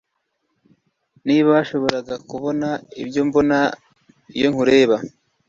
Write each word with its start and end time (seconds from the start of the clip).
niba 1.27 1.47
washoboraga 1.55 2.15
kubona 2.29 2.67
ibyo 3.01 3.21
mbona 3.27 3.57
iyo 4.37 4.47
nkureba 4.51 4.97